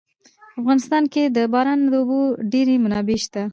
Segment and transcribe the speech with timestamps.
[0.53, 2.21] په افغانستان کې د باران د اوبو
[2.53, 3.43] ډېرې منابع شته.